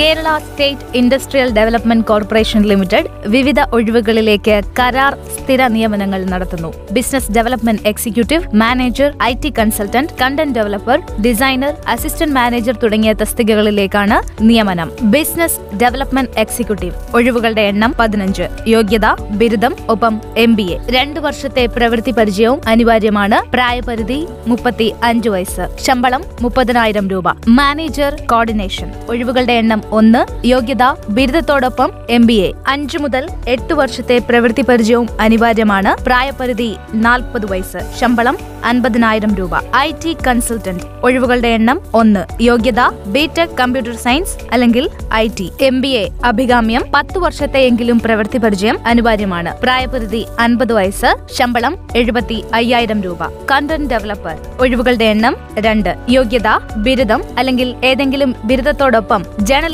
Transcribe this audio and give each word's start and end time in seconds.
Kerala 0.00 0.38
state 0.38 0.96
industrial 0.96 1.50
development 1.52 2.04
corporation 2.04 2.62
limited 2.62 3.28
വിവിധ 3.28 3.60
ഒഴിവുകളിലേക്ക് 3.60 4.62
കരാർ 4.78 5.18
സ്ഥിര 5.34 5.66
നിയമനങ്ങൾ 5.66 6.24
നടത്തുന്നു. 6.24 6.74
Business 6.92 7.32
development 7.32 7.82
executive 7.88 8.56
manager 8.56 9.12
I 9.22 9.34
T 9.34 9.52
consultant 9.58 10.12
content 10.22 10.54
developer 10.54 11.22
designer 11.22 11.74
assistant 11.88 12.34
manager 12.34 12.76
തുടങ്ങിയ 12.76 13.12
തസ്തികകളിലേക്കാണ് 13.12 14.42
നിയമനം. 14.42 14.90
ബിസിനസ് 15.02 15.76
ഡെവലപ്മെന്റ് 15.76 16.30
എക്സിക്യൂട്ടീവ് 16.38 16.94
ഒഴിവുകളുടെ 17.14 17.60
എണ്ണം 17.60 17.94
പതിനഞ്ച്. 17.98 18.42
യോഗ്യത 18.66 19.06
ബിരുദം 19.30 19.76
ഒപ്പം 19.88 20.20
എം 20.36 20.54
ബി 20.54 20.62
എ 20.62 20.78
രണ്ടു 20.88 21.20
വർഷത്തെ 21.20 21.66
പ്രവൃത്തി 21.66 22.10
പരിചയവും 22.10 22.60
അനിവാര്യമാണ്. 22.66 23.50
പ്രായപരിധി 23.50 24.26
മുപ്പത്തി 24.46 24.92
അഞ്ച് 25.02 25.28
വയസ്സ്. 25.28 25.82
ശമ്പളം 25.84 26.24
മുപ്പതിനായിരം 26.42 27.08
രൂപ. 27.08 27.28
മാനേജർ 27.48 28.22
കോർഡിനേഷൻ 28.30 28.92
ഒഴിവുകളുടെ 29.08 29.52
എണ്ണം 29.52 29.82
ഒന്ന് 29.92 30.46
യോഗ്യത 30.46 30.94
ബിരുദത്തോടൊപ്പം 31.08 31.92
എം 32.10 32.26
ബി 32.26 32.32
എ 32.32 32.52
അഞ്ചു 32.68 32.98
മുതൽ 32.98 33.28
എട്ട് 33.48 33.72
വർഷത്തെ 33.74 34.18
പ്രവൃത്തി 34.18 34.62
പരിചയവും 34.62 35.08
അനിവാര്യമാണ്. 35.20 36.04
പ്രായപരിധി 36.04 36.76
നാൽപ്പത് 36.94 37.46
വയസ്സ്. 37.46 37.78
ശമ്പളം 38.00 38.38
അൻപതിനായിരം 38.64 39.34
രൂപ. 39.34 39.76
I 39.76 39.92
T 40.04 40.16
consultant. 40.26 40.82
ഒഴിവുകളുടെ 41.02 41.48
എണ്ണം 41.48 41.80
ഒന്ന്. 41.94 42.42
യോഗ്യത 42.42 42.80
ബിടെക് 43.06 43.56
കമ്പ്യൂട്ടർ 43.60 43.96
സയൻസ് 43.96 44.36
അല്ലെങ്കിൽ 44.52 44.90
I 45.14 45.28
T. 45.40 45.52
M 45.62 45.80
B 45.80 45.88
A 45.88 46.08
അഭികാമ്യം 46.24 46.84
പത്ത് 46.94 47.18
വർഷത്തെയെങ്കിലും 47.18 48.00
പ്രവൃത്തി 48.00 48.38
പരിചയം 48.38 48.78
അനിവാര്യമാണ്. 48.86 49.56
പ്രായപരിധി 49.62 50.26
അൻപത് 50.40 50.72
വയസ്സ്. 50.72 51.34
ശമ്പളം 51.34 51.88
എഴുപത്തി 51.96 52.44
അയ്യായിരം 52.54 53.02
രൂപ. 53.02 53.26
Content 53.26 53.90
developer. 53.90 54.36
ഒഴിവുകളുടെ 54.60 55.04
എണ്ണം 55.04 55.36
രണ്ട്. 55.58 55.94
യോഗ്യത 56.08 56.76
ബിരുദം 56.76 57.24
അല്ലെങ്കിൽ 57.38 57.74
ഏതെങ്കിലും 57.84 58.34
ബിരുദത്തോടൊപ്പം 58.44 59.24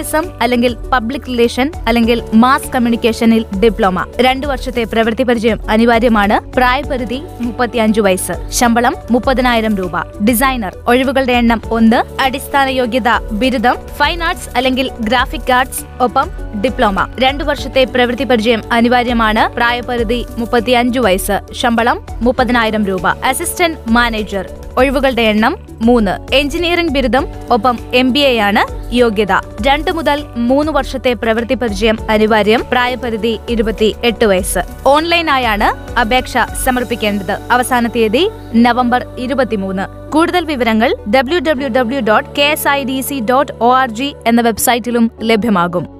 ജേർണലിസം 0.00 0.42
അല്ലെങ്കിൽ 0.42 0.74
പബ്ലിക് 0.74 1.26
റിലേഷൻ 1.28 1.72
അല്ലെങ്കിൽ 1.86 2.22
മാസ് 2.34 2.72
കമ്മ്യൂണിക്കേഷനിൽ 2.72 3.44
ഡിപ്ലോമ 3.64 4.06
രണ്ടു 4.20 4.46
വർഷത്തെ 4.46 4.84
പ്രവൃത്തി 4.84 5.22
പരിചയം 5.22 5.70
അനിവാര്യമാണ്. 5.70 6.52
പ്രായപരിധി 6.52 7.20
മുപ്പത്തിയഞ്ചു 7.40 8.00
വയസ്സ്. 8.00 8.32
ശമ്പളം 8.50 8.94
മുപ്പതിനായിരം 9.10 9.76
രൂപ. 9.76 10.00
ഡിസൈനർ 10.24 10.76
ഒഴിവുകളുടെ 10.88 11.32
എണ്ണം 11.32 11.62
ഒന്ന്. 11.70 12.22
അടിസ്ഥാന 12.22 12.68
യോഗ്യത 12.68 13.10
ബിരുദം 13.32 13.76
ഫൈൻ 13.96 14.22
ആർട്സ് 14.22 14.48
അല്ലെങ്കിൽ 14.56 14.90
ഗ്രാഫിക് 15.00 15.52
ആർട്സ് 15.52 16.02
ഒപ്പം 16.02 16.30
ഡിപ്ലോമ 16.64 17.08
രണ്ടു 17.22 17.44
വർഷത്തെ 17.44 17.84
പ്രവൃത്തി 17.84 18.24
പരിചയം 18.24 18.62
അനിവാര്യമാണ്. 18.72 19.56
പ്രായപരിധി 19.56 20.24
മുപ്പത്തിയഞ്ചു 20.36 21.00
വയസ്സ്. 21.00 21.54
ശമ്പളം 21.54 22.06
മുപ്പതിനായിരം 22.20 22.86
രൂപ. 22.86 23.08
അസിസ്റ്റന്റ് 23.08 23.78
മാനേജർ 23.88 24.48
ഒഴിവുകളുടെ 24.80 25.22
എണ്ണം 25.22 25.54
മൂന്ന്. 25.82 26.34
എഞ്ചിനീയറിംഗ് 26.34 26.92
ബിരുദം 26.92 27.28
ഒപ്പം 27.50 27.78
എം 27.94 28.12
ബി 28.12 28.18
എ 28.18 28.38
ആണ് 28.38 28.94
യോഗ്യത. 28.94 29.32
രണ്ട് 29.66 29.92
മുതൽ 29.92 30.24
മൂന്ന് 30.36 30.72
വർഷത്തെ 30.72 31.12
പ്രവൃത്തി 31.12 31.54
പരിചയം 31.54 31.98
അനിവാര്യം 32.10 32.64
പ്രായപരിധി 32.72 33.38
ഇരുപത്തി 33.48 33.94
എട്ട് 34.04 34.24
വയസ്സ്. 34.24 34.58
ഓൺലൈനായാണ് 34.86 35.98
അപേക്ഷ 35.98 36.32
സമർപ്പിക്കേണ്ടത്. 36.64 37.32
അവസാന 37.50 37.86
തീയതി 37.86 38.28
നവംബർ 38.54 39.06
ഇരുപത്തിമൂന്ന്. 39.18 40.10
കൂടുതൽ 40.10 40.44
വിവരങ്ങൾ 40.44 40.96
W 41.16 41.38
W 41.38 41.68
W 41.68 42.00
dot 42.00 42.30
K 42.38 42.42
S 42.42 42.68
I 42.68 42.84
D 42.84 43.00
C 43.00 43.20
dot 43.30 43.52
O 43.52 43.74
R 43.74 43.90
G 43.90 44.14
എന്ന 44.26 44.40
വെബ്സൈറ്റിലും 44.40 45.10
ലഭ്യമാകും. 45.22 45.99